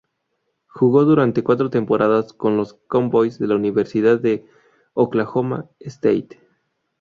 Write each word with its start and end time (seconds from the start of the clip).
Jugó 0.65 1.05
durante 1.05 1.43
cuatro 1.43 1.69
temporadas 1.69 2.33
con 2.33 2.57
los 2.57 2.73
"Cowboys" 2.87 3.37
de 3.37 3.45
la 3.45 3.53
Universidad 3.55 4.19
de 4.19 4.47
Oklahoma 4.95 5.69
State. 5.77 6.39